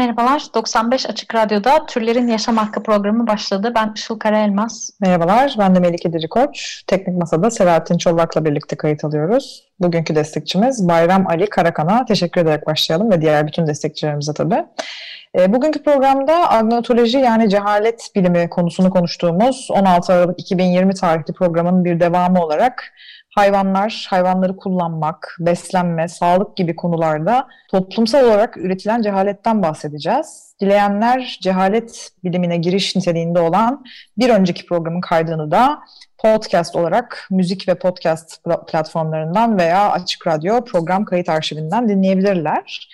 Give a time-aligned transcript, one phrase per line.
[0.00, 3.72] Merhabalar, 95 Açık Radyo'da Türlerin Yaşam Hakkı programı başladı.
[3.74, 4.90] Ben Işıl Karaelmaz.
[5.00, 6.82] Merhabalar, ben de Melike Dirikoç.
[6.86, 9.64] Teknik Masa'da Selahattin Çolak'la birlikte kayıt alıyoruz.
[9.80, 14.64] Bugünkü destekçimiz Bayram Ali Karakan'a teşekkür ederek başlayalım ve diğer bütün destekçilerimize tabii.
[15.38, 22.00] E, bugünkü programda agnotoloji yani cehalet bilimi konusunu konuştuğumuz 16 Aralık 2020 tarihli programın bir
[22.00, 22.92] devamı olarak
[23.30, 30.54] hayvanlar, hayvanları kullanmak, beslenme, sağlık gibi konularda toplumsal olarak üretilen cehaletten bahsedeceğiz.
[30.60, 33.84] Dileyenler cehalet bilimine giriş niteliğinde olan
[34.18, 35.80] bir önceki programın kaydını da
[36.18, 42.88] podcast olarak müzik ve podcast platformlarından veya Açık Radyo program kayıt arşivinden dinleyebilirler.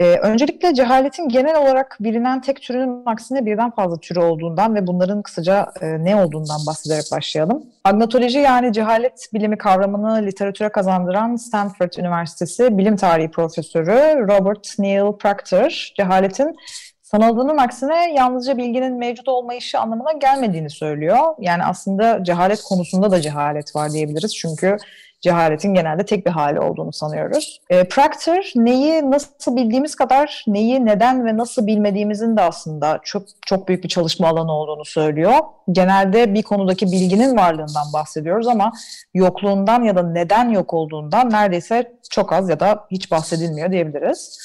[0.00, 5.22] Ee, öncelikle cehaletin genel olarak bilinen tek türünün aksine birden fazla türü olduğundan ve bunların
[5.22, 7.62] kısaca e, ne olduğundan bahsederek başlayalım.
[7.84, 15.92] Agnotoloji yani cehalet bilimi kavramını literatüre kazandıran Stanford Üniversitesi bilim tarihi profesörü Robert Neil Proctor,
[15.96, 16.56] cehaletin
[17.02, 21.34] sanıldığının aksine yalnızca bilginin mevcut olmayışı anlamına gelmediğini söylüyor.
[21.38, 24.36] Yani aslında cehalet konusunda da cehalet var diyebiliriz.
[24.36, 24.76] Çünkü
[25.20, 27.60] cehaletin genelde tek bir hali olduğunu sanıyoruz.
[27.70, 33.68] E, Proctor neyi nasıl bildiğimiz kadar neyi neden ve nasıl bilmediğimizin de aslında çok çok
[33.68, 35.34] büyük bir çalışma alanı olduğunu söylüyor.
[35.72, 38.72] Genelde bir konudaki bilginin varlığından bahsediyoruz ama
[39.14, 44.38] yokluğundan ya da neden yok olduğundan neredeyse çok az ya da hiç bahsedilmiyor diyebiliriz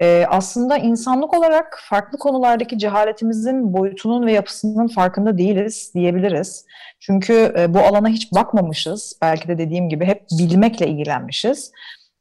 [0.00, 6.66] e, aslında insanlık olarak farklı konulardaki cehaletimizin boyutunun ve yapısının farkında değiliz diyebiliriz.
[7.00, 9.18] Çünkü e, bu alana hiç bakmamışız.
[9.22, 11.72] Belki de dediğim gibi hep bilmekle ilgilenmişiz.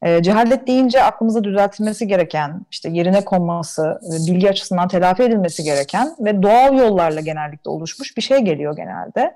[0.03, 6.44] E, cehalet deyince aklımıza düzeltilmesi gereken, işte yerine konması, bilgi açısından telafi edilmesi gereken ve
[6.44, 9.35] doğal yollarla genellikle oluşmuş bir şey geliyor genelde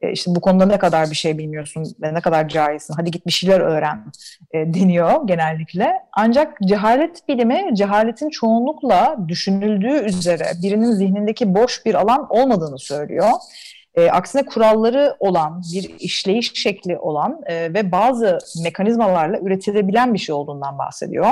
[0.00, 3.26] e, işte bu konuda ne kadar bir şey bilmiyorsun ve ne kadar cahilsin, hadi git
[3.26, 4.04] bir şeyler öğren
[4.52, 5.92] e, deniyor genellikle.
[6.12, 13.30] Ancak cehalet bilimi, cehaletin çoğunlukla düşünüldüğü üzere birinin zihnindeki boş bir alan olmadığını söylüyor.
[13.96, 20.34] E, aksine kuralları olan, bir işleyiş şekli olan e, ve bazı mekanizmalarla üretilebilen bir şey
[20.34, 21.30] olduğundan bahsediyor.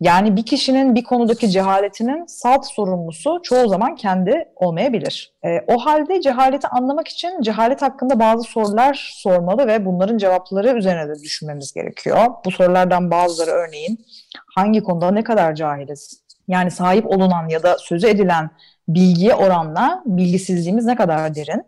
[0.00, 5.32] Yani bir kişinin bir konudaki cehaletinin salt sorumlusu çoğu zaman kendi olmayabilir.
[5.44, 11.08] E, o halde cehaleti anlamak için cehalet hakkında bazı sorular sormalı ve bunların cevapları üzerine
[11.08, 12.26] de düşünmemiz gerekiyor.
[12.44, 14.06] Bu sorulardan bazıları örneğin
[14.54, 16.26] hangi konuda ne kadar cahiliz?
[16.48, 18.50] Yani sahip olunan ya da sözü edilen
[18.88, 21.62] bilgiye oranla bilgisizliğimiz ne kadar derin?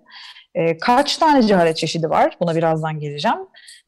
[0.55, 2.37] E, kaç tane cehalet çeşidi var?
[2.41, 3.39] Buna birazdan geleceğim.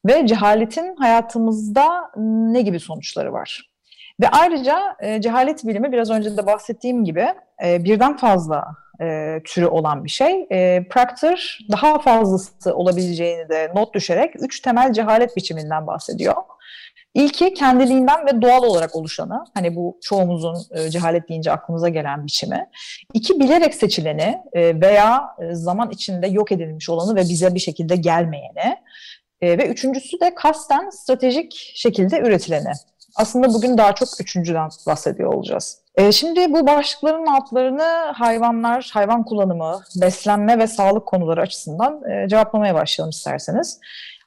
[0.05, 2.11] Ve cehaletin hayatımızda
[2.51, 3.71] ne gibi sonuçları var?
[4.21, 7.27] Ve ayrıca e, cehalet bilimi biraz önce de bahsettiğim gibi
[7.65, 8.65] e, birden fazla
[9.01, 10.47] e, türü olan bir şey.
[10.51, 16.35] E, Proctor daha fazlası olabileceğini de not düşerek üç temel cehalet biçiminden bahsediyor.
[17.13, 22.69] İlki kendiliğinden ve doğal olarak oluşanı, hani bu çoğumuzun e, cehalet deyince aklımıza gelen biçimi.
[23.13, 27.95] İki bilerek seçileni e, veya e, zaman içinde yok edilmiş olanı ve bize bir şekilde
[27.95, 28.77] gelmeyeni.
[29.43, 32.71] Ve üçüncüsü de kasten stratejik şekilde üretileni.
[33.15, 35.81] Aslında bugün daha çok üçüncüden bahsediyor olacağız.
[36.11, 43.79] Şimdi bu başlıkların altlarını hayvanlar, hayvan kullanımı, beslenme ve sağlık konuları açısından cevaplamaya başlayalım isterseniz.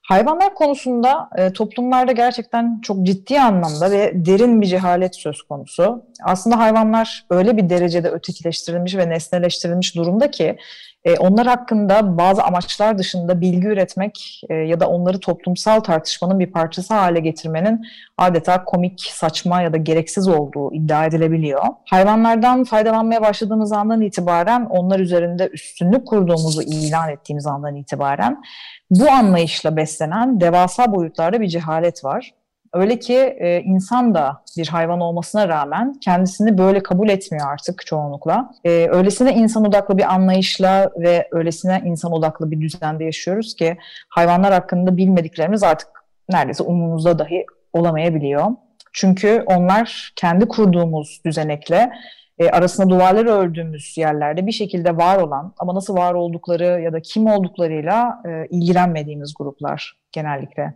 [0.05, 6.05] Hayvanlar konusunda e, toplumlarda gerçekten çok ciddi anlamda ve derin bir cehalet söz konusu.
[6.25, 10.57] Aslında hayvanlar öyle bir derecede ötekileştirilmiş ve nesneleştirilmiş durumda ki
[11.05, 16.53] e, onlar hakkında bazı amaçlar dışında bilgi üretmek e, ya da onları toplumsal tartışmanın bir
[16.53, 17.87] parçası hale getirmenin
[18.19, 21.63] adeta komik, saçma ya da gereksiz olduğu iddia edilebiliyor.
[21.91, 28.43] Hayvanlardan faydalanmaya başladığımız andan itibaren onlar üzerinde üstünlük kurduğumuzu ilan ettiğimiz andan itibaren
[28.91, 32.35] bu anlayışla beslenen devasa boyutlarda bir cehalet var.
[32.75, 38.51] Öyle ki e, insan da bir hayvan olmasına rağmen kendisini böyle kabul etmiyor artık çoğunlukla.
[38.65, 43.77] E, öylesine insan odaklı bir anlayışla ve öylesine insan odaklı bir düzende yaşıyoruz ki
[44.09, 45.89] hayvanlar hakkında bilmediklerimiz artık
[46.31, 48.47] neredeyse umumuzda dahi olamayabiliyor.
[48.93, 51.91] Çünkü onlar kendi kurduğumuz düzenekle
[52.39, 57.01] e, arasında duvarlar ördüğümüz yerlerde bir şekilde var olan ama nasıl var oldukları ya da
[57.01, 60.75] kim olduklarıyla e, ilgilenmediğimiz gruplar genellikle.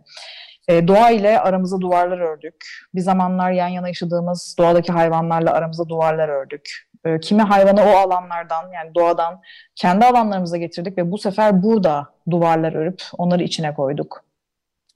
[0.69, 2.55] E, doğa ile aramıza duvarlar ördük.
[2.95, 6.89] Bir zamanlar yan yana yaşadığımız doğadaki hayvanlarla aramıza duvarlar ördük.
[7.05, 9.41] E, kimi hayvanı o alanlardan yani doğadan
[9.75, 14.23] kendi alanlarımıza getirdik ve bu sefer burada duvarlar örüp onları içine koyduk.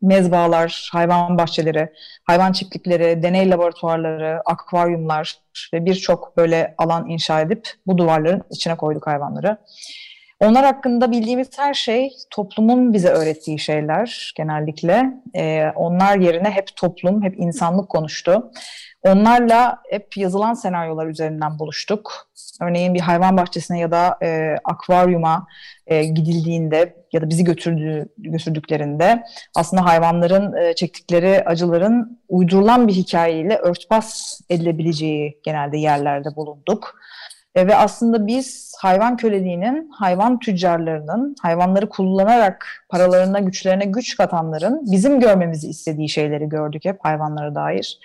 [0.01, 1.93] Mezbalar, hayvan bahçeleri,
[2.23, 5.35] hayvan çiftlikleri, deney laboratuvarları, akvaryumlar
[5.73, 9.57] ve birçok böyle alan inşa edip bu duvarların içine koyduk hayvanları.
[10.39, 15.13] Onlar hakkında bildiğimiz her şey toplumun bize öğrettiği şeyler genellikle.
[15.35, 18.51] Ee, onlar yerine hep toplum, hep insanlık konuştu.
[19.03, 22.27] Onlarla hep yazılan senaryolar üzerinden buluştuk.
[22.61, 25.47] Örneğin bir hayvan bahçesine ya da e, akvaryuma
[25.87, 29.23] e, gidildiğinde ya da bizi götürdüğü, götürdüklerinde
[29.55, 36.95] aslında hayvanların e, çektikleri acıların uydurulan bir hikayeyle örtbas edilebileceği genelde yerlerde bulunduk.
[37.55, 45.19] E, ve aslında biz hayvan köleliğinin, hayvan tüccarlarının, hayvanları kullanarak paralarına, güçlerine güç katanların bizim
[45.19, 47.99] görmemizi istediği şeyleri gördük hep hayvanlara dair.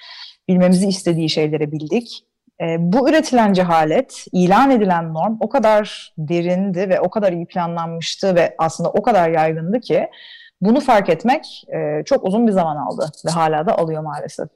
[0.49, 2.25] Bilmemizi istediği şeyleri bildik.
[2.61, 8.35] E, bu üretilen cehalet, ilan edilen norm o kadar derindi ve o kadar iyi planlanmıştı
[8.35, 10.09] ve aslında o kadar yaygındı ki
[10.61, 14.49] bunu fark etmek e, çok uzun bir zaman aldı ve hala da alıyor maalesef.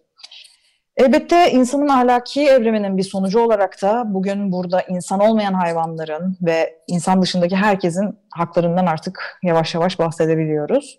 [0.97, 7.23] Elbette insanın ahlaki evriminin bir sonucu olarak da bugün burada insan olmayan hayvanların ve insan
[7.23, 10.99] dışındaki herkesin haklarından artık yavaş yavaş bahsedebiliyoruz.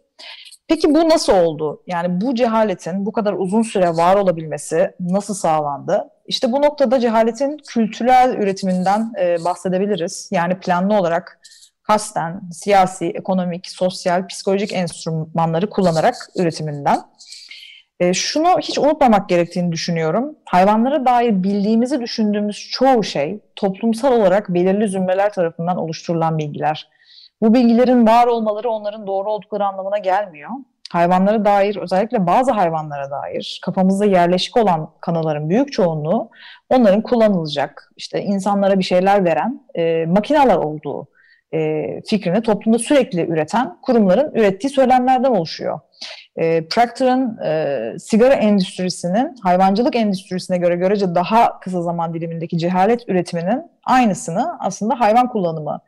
[0.68, 1.84] Peki bu nasıl oldu?
[1.88, 6.10] Yani bu cehaletin bu kadar uzun süre var olabilmesi nasıl sağlandı?
[6.28, 10.30] İşte bu noktada cehaletin kültürel üretiminden e, bahsedebiliriz.
[10.32, 11.40] Yani planlı olarak
[11.84, 17.00] kasten siyasi, ekonomik, sosyal, psikolojik enstrümanları kullanarak üretiminden.
[18.00, 20.36] E, şunu hiç unutmamak gerektiğini düşünüyorum.
[20.46, 26.90] Hayvanlara dair bildiğimizi düşündüğümüz çoğu şey toplumsal olarak belirli zümreler tarafından oluşturulan bilgiler.
[27.42, 30.50] Bu bilgilerin var olmaları onların doğru oldukları anlamına gelmiyor.
[30.92, 36.30] Hayvanlara dair, özellikle bazı hayvanlara dair kafamızda yerleşik olan kanalların büyük çoğunluğu
[36.70, 41.08] onların kullanılacak, işte insanlara bir şeyler veren e, makineler olduğu
[41.54, 45.80] e, fikrini toplumda sürekli üreten kurumların ürettiği söylemlerden oluşuyor.
[46.36, 53.64] E, Procter'ın e, sigara endüstrisinin hayvancılık endüstrisine göre görece daha kısa zaman dilimindeki cehalet üretiminin
[53.84, 55.82] aynısını aslında hayvan kullanımı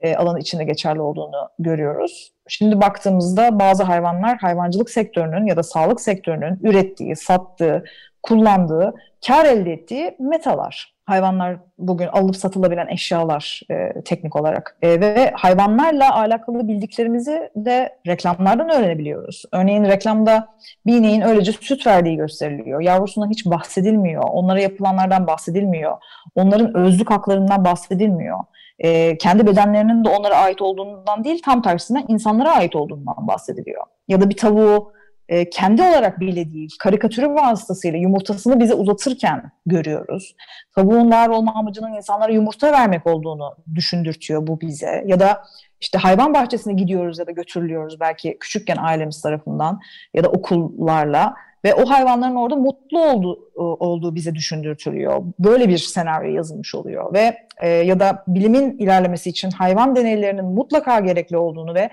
[0.00, 2.32] e, alanı içinde geçerli olduğunu görüyoruz.
[2.48, 7.84] Şimdi baktığımızda bazı hayvanlar hayvancılık sektörünün ya da sağlık sektörünün ürettiği, sattığı,
[8.28, 8.94] kullandığı,
[9.26, 10.94] kar elde ettiği metalar.
[11.06, 14.76] Hayvanlar bugün alıp satılabilen eşyalar e, teknik olarak.
[14.82, 19.42] E, ve hayvanlarla alakalı bildiklerimizi de reklamlardan öğrenebiliyoruz.
[19.52, 20.48] Örneğin reklamda
[20.86, 22.80] bir ineğin öylece süt verdiği gösteriliyor.
[22.80, 24.22] Yavrusundan hiç bahsedilmiyor.
[24.32, 25.96] Onlara yapılanlardan bahsedilmiyor.
[26.34, 28.38] Onların özlük haklarından bahsedilmiyor
[28.78, 33.84] e, kendi bedenlerinin de onlara ait olduğundan değil tam tersine insanlara ait olduğundan bahsediliyor.
[34.08, 34.92] Ya da bir tavuğu
[35.28, 40.36] e, kendi olarak bile değil, karikatürü vasıtasıyla yumurtasını bize uzatırken görüyoruz.
[40.74, 45.04] Tavuğun var olma amacının insanlara yumurta vermek olduğunu düşündürtüyor bu bize.
[45.06, 45.42] Ya da
[45.80, 49.80] işte hayvan bahçesine gidiyoruz ya da götürülüyoruz belki küçükken ailemiz tarafından
[50.14, 51.34] ya da okullarla
[51.64, 55.22] ve o hayvanların orada mutlu olduğu, olduğu bize düşündürtülüyor.
[55.38, 61.00] Böyle bir senaryo yazılmış oluyor ve e, ya da bilimin ilerlemesi için hayvan deneylerinin mutlaka
[61.00, 61.90] gerekli olduğunu ve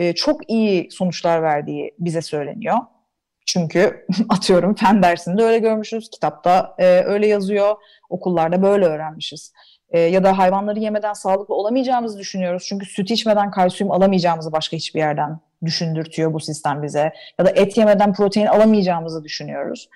[0.00, 2.76] e, çok iyi sonuçlar verdiği bize söyleniyor.
[3.46, 7.76] Çünkü atıyorum fen dersinde öyle görmüşüz, kitapta e, öyle yazıyor,
[8.08, 9.52] okullarda böyle öğrenmişiz.
[9.90, 12.64] E, ya da hayvanları yemeden sağlıklı olamayacağımızı düşünüyoruz.
[12.68, 17.12] Çünkü süt içmeden kalsiyum alamayacağımızı başka hiçbir yerden düşündürtüyor bu sistem bize.
[17.38, 19.88] Ya da et yemeden protein alamayacağımızı düşünüyoruz.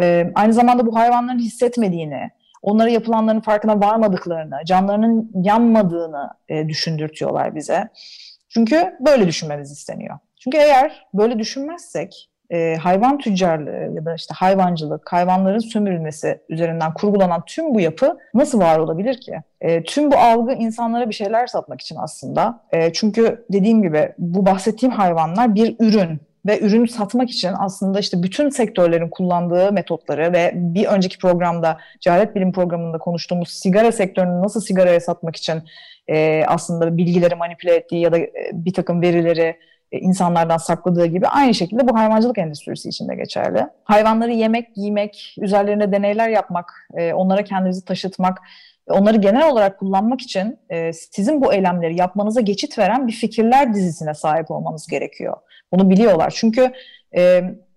[0.00, 2.30] E, aynı zamanda bu hayvanların hissetmediğini,
[2.62, 7.88] onlara yapılanların farkına varmadıklarını, canlarının yanmadığını e, düşündürtüyorlar bize.
[8.50, 10.18] Çünkü böyle düşünmemiz isteniyor.
[10.40, 17.42] Çünkü eğer böyle düşünmezsek e, hayvan tüccarlığı ya da işte hayvancılık, hayvanların sömürülmesi üzerinden kurgulanan
[17.46, 19.34] tüm bu yapı nasıl var olabilir ki?
[19.60, 22.60] E, tüm bu algı insanlara bir şeyler satmak için aslında.
[22.72, 28.22] E, çünkü dediğim gibi bu bahsettiğim hayvanlar bir ürün ve ürünü satmak için aslında işte
[28.22, 34.60] bütün sektörlerin kullandığı metotları ve bir önceki programda Cehalet Bilim programında konuştuğumuz sigara sektörünü nasıl
[34.60, 35.62] sigaraya satmak için
[36.08, 39.56] e, aslında bilgileri manipüle ettiği ya da e, bir takım verileri
[39.92, 43.66] e, insanlardan sakladığı gibi aynı şekilde bu hayvancılık endüstrisi için de geçerli.
[43.84, 48.38] Hayvanları yemek, giymek, üzerlerine deneyler yapmak, e, onlara kendinizi taşıtmak,
[48.88, 54.14] onları genel olarak kullanmak için e, sizin bu eylemleri yapmanıza geçit veren bir fikirler dizisine
[54.14, 55.36] sahip olmanız gerekiyor.
[55.72, 56.32] Bunu biliyorlar.
[56.36, 56.72] Çünkü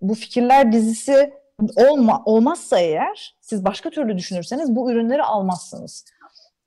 [0.02, 1.32] bu fikirler dizisi
[1.76, 6.04] olma, olmazsa eğer siz başka türlü düşünürseniz bu ürünleri almazsınız.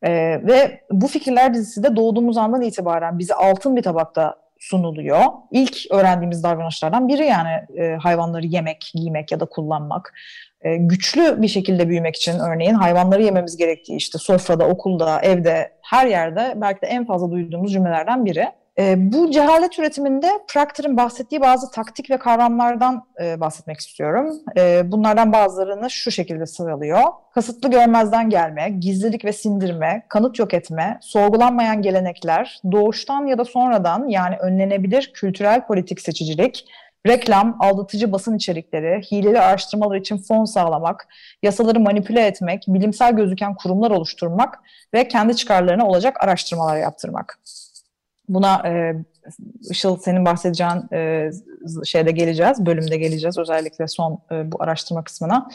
[0.04, 0.12] Ee,
[0.44, 5.22] ve bu fikirler dizisi de doğduğumuz andan itibaren bize altın bir tabakta sunuluyor.
[5.52, 10.14] İlk öğrendiğimiz davranışlardan biri yani e, hayvanları yemek, giymek ya da kullanmak.
[10.62, 16.08] e, güçlü bir şekilde büyümek için örneğin hayvanları yememiz gerektiği işte sofrada, okulda, evde, her
[16.08, 18.48] yerde belki de en fazla duyduğumuz cümlelerden biri.
[18.80, 24.34] E, bu cehalet üretiminde Proctor'ın bahsettiği bazı taktik ve kavramlardan e, bahsetmek istiyorum.
[24.58, 27.04] E, bunlardan bazılarını şu şekilde sıralıyor.
[27.34, 34.08] Kasıtlı görmezden gelme, gizlilik ve sindirme, kanıt yok etme, sorgulanmayan gelenekler, doğuştan ya da sonradan
[34.08, 36.66] yani önlenebilir kültürel politik seçicilik,
[37.08, 41.08] reklam, aldatıcı basın içerikleri, hileli araştırmalar için fon sağlamak,
[41.44, 44.60] yasaları manipüle etmek, bilimsel gözüken kurumlar oluşturmak
[44.94, 47.40] ve kendi çıkarlarına olacak araştırmalar yaptırmak.
[48.30, 48.96] Buna e,
[49.70, 51.30] Işıl senin bahsedeceğin e,
[51.86, 55.48] şeyde geleceğiz, bölümde geleceğiz özellikle son e, bu araştırma kısmına.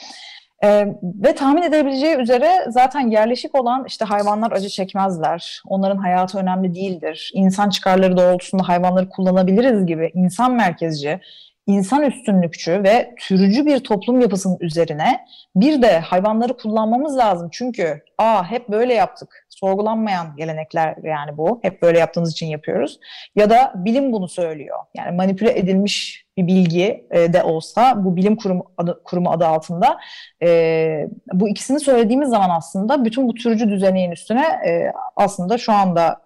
[0.65, 6.75] Ee, ve tahmin edebileceği üzere zaten yerleşik olan işte hayvanlar acı çekmezler, onların hayatı önemli
[6.75, 11.21] değildir, insan çıkarları doğrultusunda hayvanları kullanabiliriz gibi insan merkezci,
[11.67, 15.27] insan üstünlükçü ve türücü bir toplum yapısının üzerine
[15.57, 17.49] bir de hayvanları kullanmamız lazım.
[17.53, 19.42] Çünkü aa hep böyle yaptık.
[19.63, 21.61] Sorgulanmayan gelenekler yani bu.
[21.63, 22.99] Hep böyle yaptığımız için yapıyoruz.
[23.37, 24.79] Ya da bilim bunu söylüyor.
[24.95, 29.99] Yani manipüle edilmiş bir bilgi e, de olsa bu bilim kurumu adı, kurumu adı altında
[30.43, 36.21] e, bu ikisini söylediğimiz zaman aslında bütün bu türcü düzeneğin üstüne e, aslında şu anda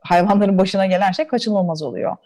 [0.00, 2.16] hayvanların başına gelen şey kaçınılmaz oluyor.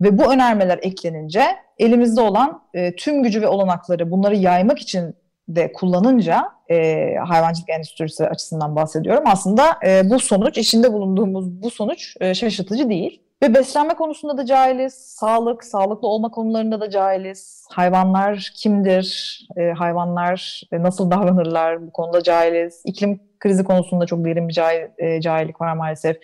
[0.00, 1.42] Ve bu önermeler eklenince
[1.78, 5.14] elimizde olan e, tüm gücü ve olanakları bunları yaymak için
[5.48, 9.24] de kullanınca e, hayvancılık endüstrisi açısından bahsediyorum.
[9.26, 13.22] Aslında e, bu sonuç, içinde bulunduğumuz bu sonuç e, şaşırtıcı değil.
[13.42, 17.66] Ve beslenme konusunda da cahiliz, sağlık, sağlıklı olma konularında da cahiliz.
[17.70, 22.82] Hayvanlar kimdir, e, hayvanlar e, nasıl davranırlar bu konuda cahiliz.
[22.84, 26.16] İklim krizi konusunda çok derin bir cahil, e, cahillik var maalesef.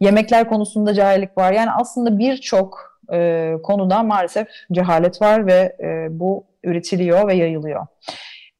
[0.00, 1.52] Yemekler konusunda cahillik var.
[1.52, 7.86] Yani aslında birçok e, konuda maalesef cehalet var ve e, bu üretiliyor ve yayılıyor.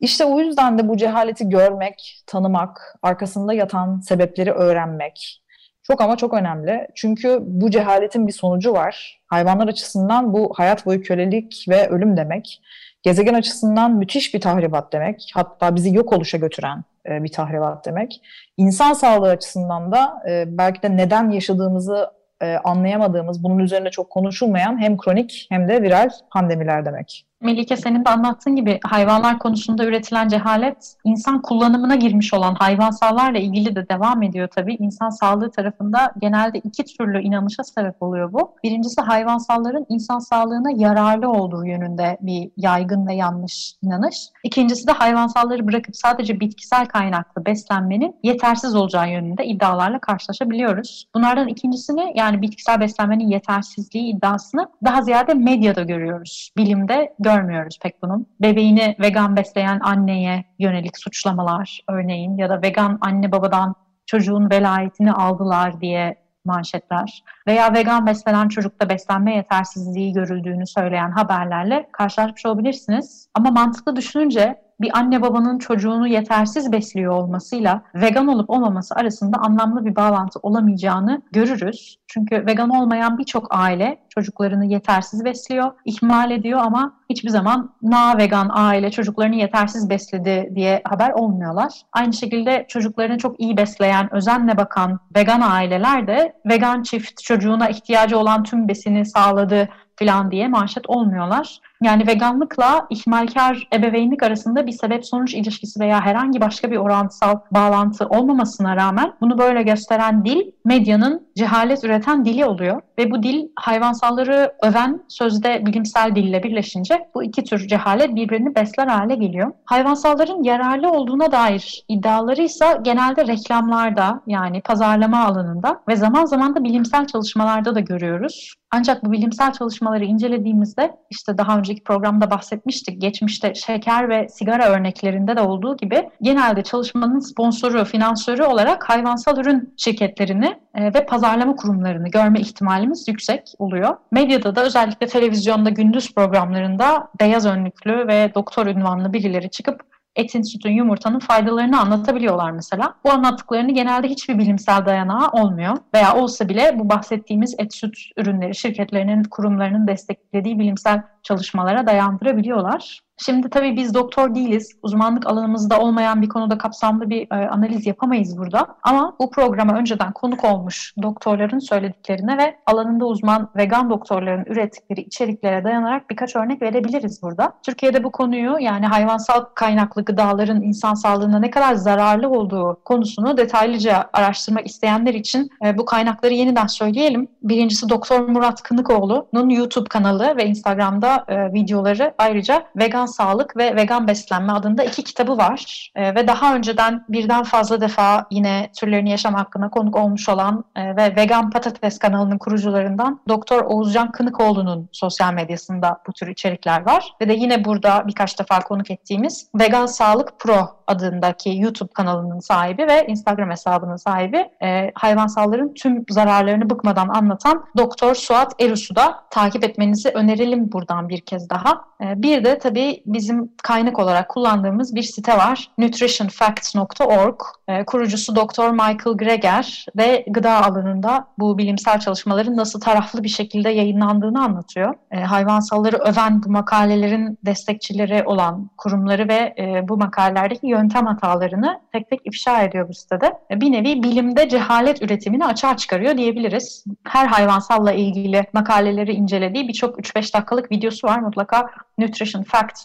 [0.01, 5.43] İşte o yüzden de bu cehaleti görmek, tanımak, arkasında yatan sebepleri öğrenmek
[5.89, 6.89] çok ama çok önemli.
[6.95, 9.21] Çünkü bu cehaletin bir sonucu var.
[9.27, 12.63] Hayvanlar açısından bu hayat boyu kölelik ve ölüm demek.
[13.03, 15.31] Gezegen açısından müthiş bir tahribat demek.
[15.35, 18.21] Hatta bizi yok oluşa götüren e, bir tahribat demek.
[18.57, 22.11] İnsan sağlığı açısından da e, belki de neden yaşadığımızı
[22.43, 27.27] e, anlayamadığımız, bunun üzerine çok konuşulmayan hem kronik hem de viral pandemiler demek.
[27.43, 33.77] Melike senin de anlattığın gibi hayvanlar konusunda üretilen cehalet insan kullanımına girmiş olan hayvansallarla ilgili
[33.77, 34.75] de devam ediyor tabii.
[34.75, 38.55] İnsan sağlığı tarafında genelde iki türlü inanışa sebep oluyor bu.
[38.65, 44.17] Birincisi hayvansalların insan sağlığına yararlı olduğu yönünde bir yaygın ve yanlış inanış.
[44.45, 51.09] İkincisi de hayvansalları bırakıp sadece bitkisel kaynaklı beslenmenin yetersiz olacağı yönünde iddialarla karşılaşabiliyoruz.
[51.15, 56.51] Bunlardan ikincisini yani bitkisel beslenmenin yetersizliği iddiasını daha ziyade medyada görüyoruz.
[56.57, 58.27] Bilimde görmüyoruz pek bunun.
[58.41, 63.75] Bebeğini vegan besleyen anneye yönelik suçlamalar örneğin ya da vegan anne babadan
[64.07, 72.47] çocuğun velayetini aldılar diye manşetler veya vegan beslenen çocukta beslenme yetersizliği görüldüğünü söyleyen haberlerle karşılaşmış
[72.47, 73.29] olabilirsiniz.
[73.35, 79.85] Ama mantıklı düşününce bir anne babanın çocuğunu yetersiz besliyor olmasıyla vegan olup olmaması arasında anlamlı
[79.85, 81.99] bir bağlantı olamayacağını görürüz.
[82.07, 88.51] Çünkü vegan olmayan birçok aile çocuklarını yetersiz besliyor, ihmal ediyor ama hiçbir zaman na vegan
[88.53, 91.73] aile çocuklarını yetersiz besledi diye haber olmuyorlar.
[91.93, 98.19] Aynı şekilde çocuklarını çok iyi besleyen, özenle bakan vegan aileler de vegan çift çocuğuna ihtiyacı
[98.19, 99.69] olan tüm besini sağladı
[99.99, 101.61] falan diye manşet olmuyorlar.
[101.83, 108.77] Yani veganlıkla ihmalkar ebeveynlik arasında bir sebep-sonuç ilişkisi veya herhangi başka bir orantısal bağlantı olmamasına
[108.77, 112.83] rağmen bunu böyle gösteren dil medyanın cehalet üreten dili oluyor.
[112.99, 118.87] Ve bu dil hayvansalları öven sözde bilimsel dille birleşince bu iki tür cehalet birbirini besler
[118.87, 119.53] hale geliyor.
[119.65, 126.65] Hayvansalların yararlı olduğuna dair iddiaları ise genelde reklamlarda yani pazarlama alanında ve zaman zaman da
[126.65, 128.55] bilimsel çalışmalarda da görüyoruz.
[128.71, 133.01] Ancak bu bilimsel çalışmaları incelediğimizde işte daha önceki programda bahsetmiştik.
[133.01, 139.75] Geçmişte şeker ve sigara örneklerinde de olduğu gibi genelde çalışmanın sponsoru, finansörü olarak hayvansal ürün
[139.77, 142.41] şirketlerini e, ve pazarlama kurumlarını görme
[142.89, 143.97] ihtimalimiz yüksek oluyor.
[144.13, 149.81] Medyada da özellikle televizyonda gündüz programlarında beyaz önlüklü ve doktor ünvanlı birileri çıkıp
[150.17, 152.95] etin, sütün, yumurtanın faydalarını anlatabiliyorlar mesela.
[153.05, 155.77] Bu anlattıklarını genelde hiçbir bilimsel dayanağı olmuyor.
[155.95, 163.01] Veya olsa bile bu bahsettiğimiz et, süt ürünleri şirketlerinin, kurumlarının desteklediği bilimsel çalışmalara dayandırabiliyorlar.
[163.19, 164.71] Şimdi tabii biz doktor değiliz.
[164.83, 168.67] Uzmanlık alanımızda olmayan bir konuda kapsamlı bir e, analiz yapamayız burada.
[168.83, 175.65] Ama bu programa önceden konuk olmuş doktorların söylediklerine ve alanında uzman vegan doktorların ürettikleri içeriklere
[175.65, 177.53] dayanarak birkaç örnek verebiliriz burada.
[177.63, 184.11] Türkiye'de bu konuyu yani hayvansal kaynaklı gıdaların insan sağlığına ne kadar zararlı olduğu konusunu detaylıca
[184.13, 187.29] araştırmak isteyenler için e, bu kaynakları yeniden söyleyelim.
[187.43, 194.09] Birincisi Doktor Murat Kınıkoğlu'nun YouTube kanalı ve Instagram'da e, videoları ayrıca vegan sağlık ve vegan
[194.09, 195.91] beslenme adında iki kitabı var.
[195.95, 200.97] E, ve daha önceden birden fazla defa yine türlerini yaşam hakkında konuk olmuş olan e,
[200.97, 207.13] ve Vegan Patates kanalının kurucularından Doktor Oğuzcan Kınıkoğlu'nun sosyal medyasında bu tür içerikler var.
[207.21, 212.87] Ve de yine burada birkaç defa konuk ettiğimiz Vegan Sağlık Pro adındaki YouTube kanalının sahibi
[212.89, 219.65] ve Instagram hesabının sahibi e, hayvansalların tüm zararlarını bıkmadan anlatan Doktor Suat Erus'u da takip
[219.65, 221.85] etmenizi önerelim buradan bir kez daha.
[222.01, 225.71] E, bir de tabii bizim kaynak olarak kullandığımız bir site var.
[225.79, 227.41] nutritionfacts.org.
[227.69, 233.71] E, kurucusu Doktor Michael Greger ve gıda alanında bu bilimsel çalışmaların nasıl taraflı bir şekilde
[233.71, 234.95] yayınlandığını anlatıyor.
[235.11, 242.11] E, hayvansalları öven bu makalelerin destekçileri olan kurumları ve e, bu makalelerdeki yöntem hatalarını tek
[242.11, 243.33] tek ifşa ediyor bu sitede.
[243.51, 246.85] E, bir nevi bilimde cehalet üretimini açığa çıkarıyor diyebiliriz.
[247.05, 251.19] Her hayvansalla ilgili makaleleri incelediği birçok 3-5 dakikalık videosu var.
[251.19, 251.71] Mutlaka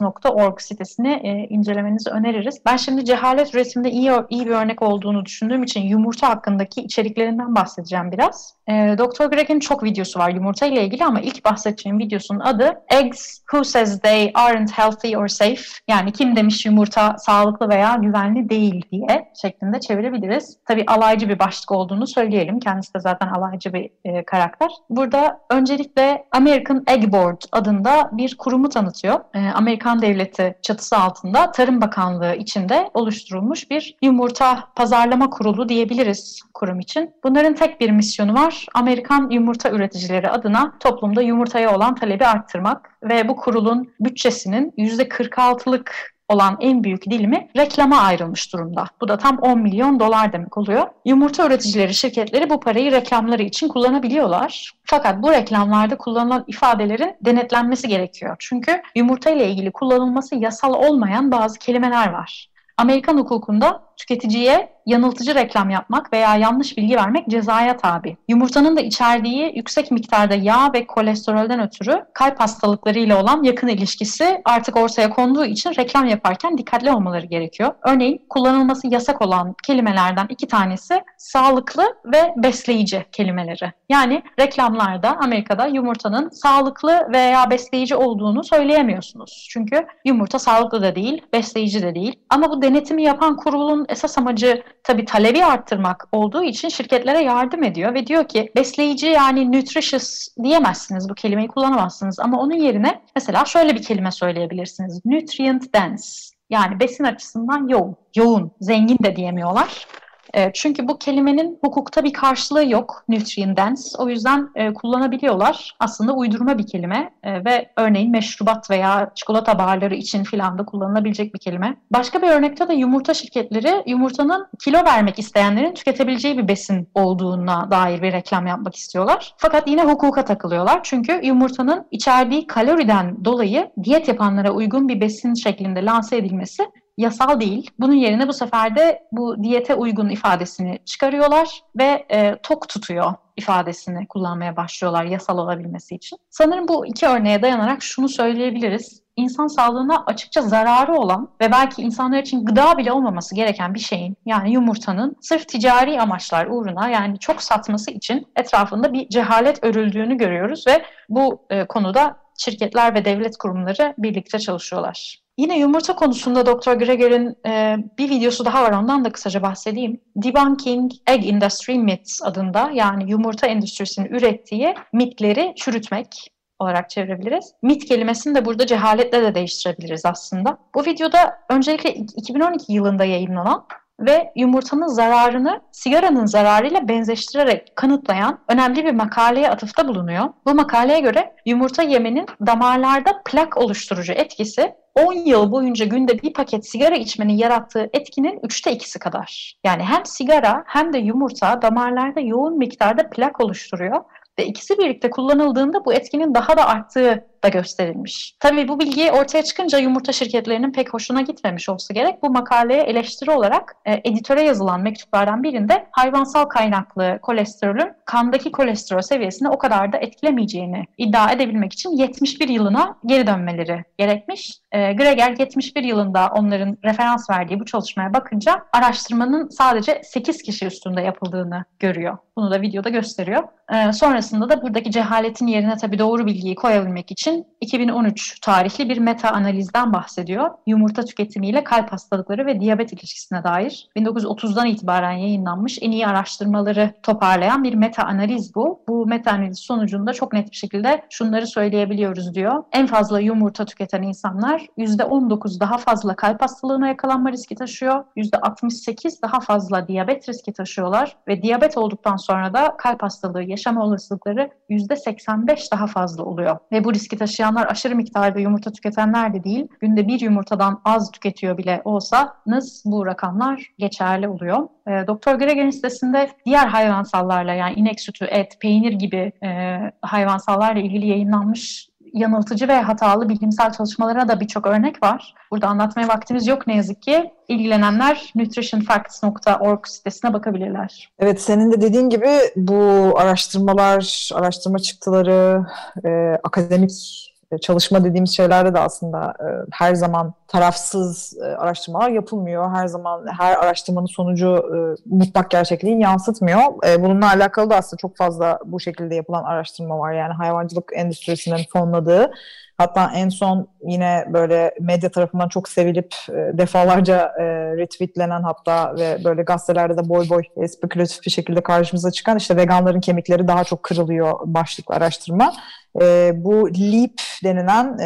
[0.03, 2.61] nutritionfacts.org sitesini e, incelemenizi öneririz.
[2.65, 8.11] Ben şimdi cehalet üretiminde iyi, iyi bir örnek olduğunu düşündüğüm için yumurta hakkındaki içeriklerinden bahsedeceğim
[8.11, 8.53] biraz.
[8.67, 9.25] E, Dr.
[9.25, 13.99] Greg'in çok videosu var yumurta ile ilgili ama ilk bahsedeceğim videosunun adı Eggs Who Says
[13.99, 19.79] They Aren't Healthy or Safe yani kim demiş yumurta sağlıklı veya güvenli değil diye şeklinde
[19.79, 20.57] çevirebiliriz.
[20.65, 22.59] Tabii alaycı bir başlık olduğunu söyleyelim.
[22.59, 24.71] Kendisi de zaten alaycı bir e, karakter.
[24.89, 29.19] Burada öncelikle American Egg Board adında bir kurumu tanıtıyor.
[29.33, 36.79] E, Amerikan devleti çatısı altında Tarım Bakanlığı içinde oluşturulmuş bir yumurta pazarlama kurulu diyebiliriz kurum
[36.79, 37.11] için.
[37.23, 38.65] Bunların tek bir misyonu var.
[38.73, 46.57] Amerikan yumurta üreticileri adına toplumda yumurtaya olan talebi arttırmak ve bu kurulun bütçesinin %46'lık olan
[46.61, 48.85] en büyük dilimi reklama ayrılmış durumda.
[49.01, 50.87] Bu da tam 10 milyon dolar demek oluyor.
[51.05, 54.71] Yumurta üreticileri şirketleri bu parayı reklamları için kullanabiliyorlar.
[54.83, 58.35] Fakat bu reklamlarda kullanılan ifadelerin denetlenmesi gerekiyor.
[58.39, 62.49] Çünkü yumurta ile ilgili kullanılması yasal olmayan bazı kelimeler var.
[62.77, 68.17] Amerikan hukukunda tüketiciye yanıltıcı reklam yapmak veya yanlış bilgi vermek cezaya tabi.
[68.27, 74.77] Yumurtanın da içerdiği yüksek miktarda yağ ve kolesterolden ötürü kalp hastalıklarıyla olan yakın ilişkisi artık
[74.77, 77.71] ortaya konduğu için reklam yaparken dikkatli olmaları gerekiyor.
[77.81, 83.71] Örneğin kullanılması yasak olan kelimelerden iki tanesi sağlıklı ve besleyici kelimeleri.
[83.89, 89.47] Yani reklamlarda Amerika'da yumurtanın sağlıklı veya besleyici olduğunu söyleyemiyorsunuz.
[89.51, 92.19] Çünkü yumurta sağlıklı da değil, besleyici de değil.
[92.29, 97.93] Ama bu denetimi yapan kurulun esas amacı tabii talebi arttırmak olduğu için şirketlere yardım ediyor
[97.93, 103.75] ve diyor ki besleyici yani nutritious diyemezsiniz bu kelimeyi kullanamazsınız ama onun yerine mesela şöyle
[103.75, 105.05] bir kelime söyleyebilirsiniz.
[105.05, 109.87] Nutrient dense yani besin açısından yoğun, yoğun, zengin de diyemiyorlar.
[110.33, 113.97] E, çünkü bu kelimenin hukukta bir karşılığı yok nutrient dense.
[113.97, 115.75] O yüzden e, kullanabiliyorlar.
[115.79, 121.33] Aslında uydurma bir kelime e, ve örneğin meşrubat veya çikolata barları için filan da kullanılabilecek
[121.33, 121.77] bir kelime.
[121.91, 128.01] Başka bir örnekte de yumurta şirketleri yumurtanın kilo vermek isteyenlerin tüketebileceği bir besin olduğuna dair
[128.01, 129.33] bir reklam yapmak istiyorlar.
[129.37, 130.79] Fakat yine hukuka takılıyorlar.
[130.83, 136.63] Çünkü yumurtanın içerdiği kaloriden dolayı diyet yapanlara uygun bir besin şeklinde lanse edilmesi
[136.97, 137.71] yasal değil.
[137.79, 144.07] Bunun yerine bu sefer de bu diyete uygun ifadesini çıkarıyorlar ve e, tok tutuyor ifadesini
[144.07, 146.17] kullanmaya başlıyorlar yasal olabilmesi için.
[146.29, 149.03] Sanırım bu iki örneğe dayanarak şunu söyleyebiliriz.
[149.15, 154.17] İnsan sağlığına açıkça zararı olan ve belki insanlar için gıda bile olmaması gereken bir şeyin
[154.25, 160.67] yani yumurtanın sırf ticari amaçlar uğruna yani çok satması için etrafında bir cehalet örüldüğünü görüyoruz
[160.67, 165.22] ve bu e, konuda şirketler ve devlet kurumları birlikte çalışıyorlar.
[165.37, 166.73] Yine yumurta konusunda Dr.
[166.73, 170.01] Greger'in e, bir videosu daha var ondan da kısaca bahsedeyim.
[170.15, 177.53] Debunking Egg Industry Myths adında yani yumurta endüstrisinin ürettiği mitleri çürütmek olarak çevirebiliriz.
[177.61, 180.57] Mit kelimesini de burada cehaletle de değiştirebiliriz aslında.
[180.75, 183.65] Bu videoda öncelikle 2012 yılında yayınlanan
[183.99, 190.29] ve yumurtanın zararını sigaranın zararıyla benzeştirerek kanıtlayan önemli bir makaleye atıfta bulunuyor.
[190.45, 196.69] Bu makaleye göre yumurta yemenin damarlarda plak oluşturucu etkisi 10 yıl boyunca günde bir paket
[196.69, 199.59] sigara içmenin yarattığı etkinin üçte ikisi kadar.
[199.63, 204.01] Yani hem sigara hem de yumurta damarlarda yoğun miktarda plak oluşturuyor
[204.39, 208.35] ve ikisi birlikte kullanıldığında bu etkinin daha da arttığı da gösterilmiş.
[208.39, 212.23] Tabii bu bilgi ortaya çıkınca yumurta şirketlerinin pek hoşuna gitmemiş olsa gerek.
[212.23, 219.49] Bu makaleye eleştiri olarak e, editöre yazılan mektuplardan birinde hayvansal kaynaklı kolesterolün kandaki kolesterol seviyesini
[219.49, 224.51] o kadar da etkilemeyeceğini iddia edebilmek için 71 yılına geri dönmeleri gerekmiş.
[224.71, 231.01] E, Greger 71 yılında onların referans verdiği bu çalışmaya bakınca araştırmanın sadece 8 kişi üstünde
[231.01, 232.17] yapıldığını görüyor.
[232.37, 233.43] Bunu da videoda gösteriyor.
[233.73, 239.29] E, sonrasında da buradaki cehaletin yerine tabii doğru bilgiyi koyabilmek için 2013 tarihli bir meta
[239.29, 240.49] analizden bahsediyor.
[240.67, 247.63] Yumurta tüketimiyle kalp hastalıkları ve diyabet ilişkisine dair 1930'dan itibaren yayınlanmış en iyi araştırmaları toparlayan
[247.63, 248.79] bir meta analiz bu.
[248.87, 252.63] Bu meta analiz sonucunda çok net bir şekilde şunları söyleyebiliyoruz diyor.
[252.71, 258.03] En fazla yumurta tüketen insanlar %19 daha fazla kalp hastalığına yakalanma riski taşıyor.
[258.17, 264.49] %68 daha fazla diyabet riski taşıyorlar ve diyabet olduktan sonra da kalp hastalığı yaşama olasılıkları
[264.69, 266.57] %85 daha fazla oluyor.
[266.71, 269.67] Ve bu riski taşıyanlar aşırı miktarda yumurta tüketenler de değil.
[269.79, 274.67] Günde bir yumurtadan az tüketiyor bile olsanız bu rakamlar geçerli oluyor.
[274.87, 281.07] E, Doktor Greger'in sitesinde diğer hayvansallarla yani inek sütü, et, peynir gibi e, hayvansallarla ilgili
[281.07, 285.35] yayınlanmış yanıltıcı ve hatalı bilimsel çalışmalara da birçok örnek var.
[285.51, 287.31] Burada anlatmaya vaktimiz yok ne yazık ki.
[287.47, 291.09] İlgilenenler nutritionfacts.org sitesine bakabilirler.
[291.19, 295.65] Evet senin de dediğin gibi bu araştırmalar, araştırma çıktıları,
[296.05, 302.71] e, akademik çalışma dediğimiz şeylerde de aslında e, her zaman tarafsız e, araştırmalar yapılmıyor.
[302.71, 304.77] Her zaman her araştırmanın sonucu e,
[305.15, 306.61] mutlak gerçekliği yansıtmıyor.
[306.99, 310.13] Bununla alakalı da aslında çok fazla bu şekilde yapılan araştırma var.
[310.13, 312.31] Yani hayvancılık endüstrisinin fonladığı
[312.77, 317.43] Hatta en son yine böyle medya tarafından çok sevilip e, defalarca e,
[317.77, 323.01] retweetlenen hatta ve böyle gazetelerde de boy boy spekülatif bir şekilde karşımıza çıkan işte veganların
[323.01, 325.53] kemikleri daha çok kırılıyor başlıklı araştırma.
[326.01, 327.97] E, bu LEAP denilen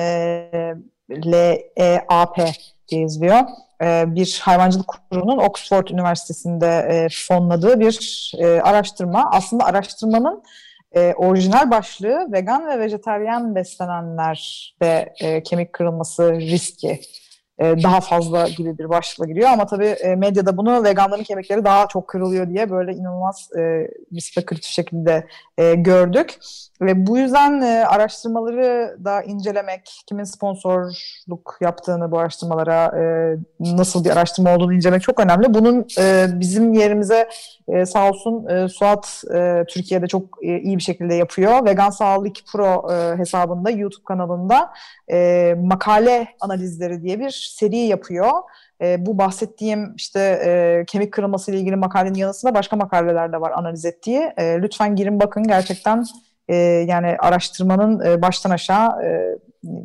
[1.26, 2.52] L-E-A-P
[2.88, 3.40] diye yazılıyor.
[3.82, 8.32] Bir hayvancılık kurumunun Oxford Üniversitesi'nde fonladığı bir
[8.64, 9.30] araştırma.
[9.32, 10.44] Aslında araştırmanın
[10.96, 17.00] e, orijinal başlığı vegan ve vejeteryan beslenenlerde e, kemik kırılması riski
[17.60, 19.50] daha fazla gibi bir başlıkla giriyor.
[19.50, 23.88] Ama tabii e, medyada bunu veganların kemikleri daha çok kırılıyor diye böyle inanılmaz e,
[24.20, 26.40] spekülatif şekilde e, gördük.
[26.82, 34.10] Ve bu yüzden e, araştırmaları da incelemek, kimin sponsorluk yaptığını bu araştırmalara, e, nasıl bir
[34.10, 35.54] araştırma olduğunu incelemek çok önemli.
[35.54, 37.30] Bunun e, bizim yerimize
[37.68, 41.66] e, sağ olsun e, Suat e, Türkiye'de çok e, iyi bir şekilde yapıyor.
[41.66, 44.74] Vegan Sağlık Pro e, hesabında, YouTube kanalında
[45.12, 48.32] e, makale analizleri diye bir seri yapıyor.
[48.82, 53.42] E, bu bahsettiğim işte e, kemik kırılması ile ilgili makalenin yanı sıra başka makaleler de
[53.42, 54.32] var analiz ettiği.
[54.38, 56.06] E, lütfen girin bakın gerçekten
[56.48, 56.56] e,
[56.88, 59.38] yani araştırmanın e, baştan aşağı e,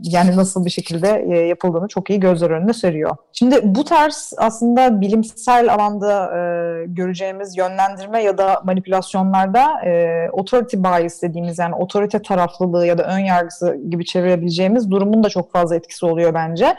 [0.03, 3.16] yani nasıl bir şekilde e, yapıldığını çok iyi gözler önüne seriyor.
[3.33, 11.22] Şimdi bu tarz aslında bilimsel alanda e, göreceğimiz yönlendirme ya da manipülasyonlarda e, authority bias
[11.22, 16.07] dediğimiz yani otorite taraflılığı ya da ön yargısı gibi çevirebileceğimiz durumun da çok fazla etkisi
[16.07, 16.77] oluyor bence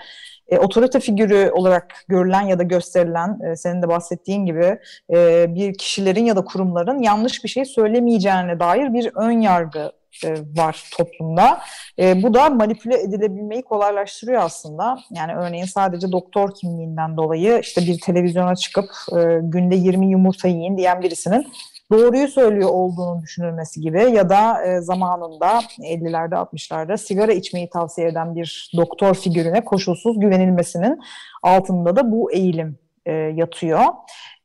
[0.47, 4.79] e, otorite figürü olarak görülen ya da gösterilen e, senin de bahsettiğin gibi
[5.13, 9.91] e, bir kişilerin ya da kurumların yanlış bir şey söylemeyeceğine dair bir ön yargı
[10.25, 11.59] e, var toplumda.
[11.99, 14.99] E, bu da manipüle edilebilmeyi kolaylaştırıyor aslında.
[15.11, 20.77] Yani örneğin sadece doktor kimliğinden dolayı işte bir televizyona çıkıp e, günde 20 yumurta yiyin
[20.77, 21.47] diyen birisinin
[21.93, 28.35] doğruyu söylüyor olduğunu düşünülmesi gibi ya da e, zamanında 50'lerde 60'larda sigara içmeyi tavsiye eden
[28.35, 30.99] bir doktor figürüne koşulsuz güvenilmesinin
[31.43, 33.83] altında da bu eğilim e, yatıyor.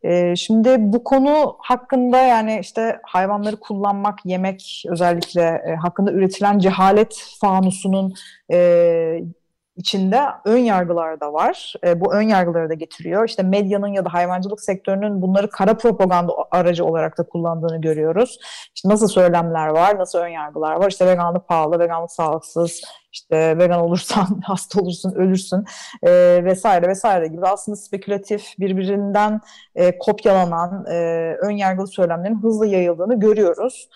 [0.02, 7.24] E, şimdi bu konu hakkında yani işte hayvanları kullanmak, yemek özellikle e, hakkında üretilen cehalet
[7.40, 8.14] fanusunun
[8.52, 9.20] e,
[9.78, 11.74] içinde ön yargılar da var.
[11.84, 13.28] E, bu ön yargıları da getiriyor.
[13.28, 18.38] İşte medyanın ya da hayvancılık sektörünün bunları kara propaganda aracı olarak da kullandığını görüyoruz.
[18.74, 20.90] İşte nasıl söylemler var, nasıl ön yargılar var.
[20.90, 25.64] İşte veganlık pahalı, veganlık sağlıksız, işte vegan olursan hasta olursun, ölürsün
[26.02, 26.10] e,
[26.44, 29.40] vesaire vesaire gibi aslında spekülatif birbirinden
[29.74, 30.96] e, kopyalanan e,
[31.42, 33.88] ön yargılı söylemlerin hızlı yayıldığını görüyoruz.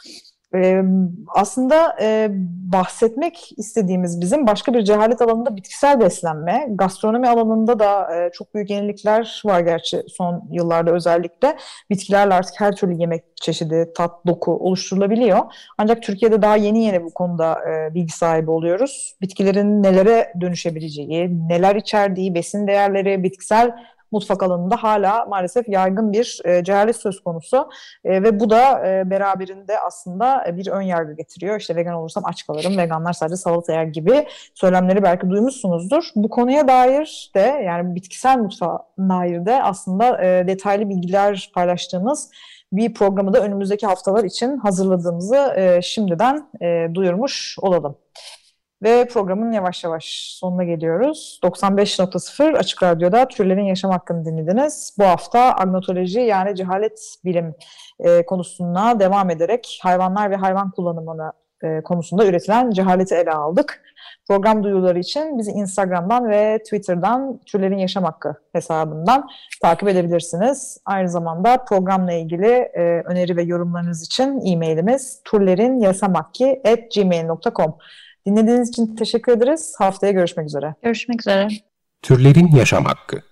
[0.54, 0.82] Ee,
[1.28, 2.28] aslında e,
[2.72, 8.70] bahsetmek istediğimiz bizim başka bir cehalet alanında bitkisel beslenme, gastronomi alanında da e, çok büyük
[8.70, 11.56] yenilikler var gerçi son yıllarda özellikle.
[11.90, 15.38] Bitkilerle artık her türlü yemek çeşidi, tat, doku oluşturulabiliyor.
[15.78, 19.16] Ancak Türkiye'de daha yeni yeni bu konuda e, bilgi sahibi oluyoruz.
[19.20, 23.72] Bitkilerin nelere dönüşebileceği, neler içerdiği, besin değerleri, bitkisel
[24.12, 27.68] mutfak alanında hala maalesef yaygın bir e, cehalet söz konusu
[28.04, 31.60] e, ve bu da e, beraberinde aslında bir ön yargı getiriyor.
[31.60, 36.04] İşte vegan olursam aç kalırım, veganlar sadece salata yer gibi söylemleri belki duymuşsunuzdur.
[36.16, 42.30] Bu konuya dair de yani bitkisel mutfağa dair de aslında e, detaylı bilgiler paylaştığımız
[42.72, 47.96] bir programı da önümüzdeki haftalar için hazırladığımızı e, şimdiden e, duyurmuş olalım.
[48.82, 51.40] Ve programın yavaş yavaş sonuna geliyoruz.
[51.42, 54.96] 95.0 Açık Radyo'da Türlerin Yaşam Hakkını dinlediniz.
[54.98, 57.54] Bu hafta agnotoloji yani cehalet bilim
[58.00, 63.82] e, konusuna devam ederek hayvanlar ve hayvan kullanımını e, konusunda üretilen cehaleti ele aldık.
[64.28, 69.28] Program duyuruları için bizi Instagram'dan ve Twitter'dan Türlerin Yaşam Hakkı hesabından
[69.62, 70.78] takip edebilirsiniz.
[70.84, 77.74] Aynı zamanda programla ilgili e, öneri ve yorumlarınız için e-mailimiz turlerinyasamakki.gmail.com
[78.26, 79.74] Dinlediğiniz için teşekkür ederiz.
[79.78, 80.74] Haftaya görüşmek üzere.
[80.82, 81.48] Görüşmek üzere.
[82.02, 83.22] Türlerin Yaşam Hakkı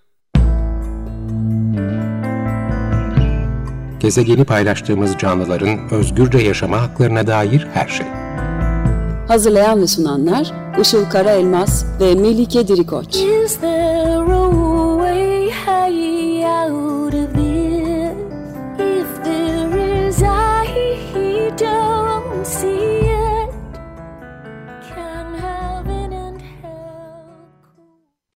[3.99, 8.07] Gezegeni paylaştığımız canlıların özgürce yaşama haklarına dair her şey.
[9.27, 10.51] Hazırlayan ve sunanlar
[10.81, 13.15] Işıl Karaelmaz ve Melike Dirikoç.
[13.15, 14.70] Is there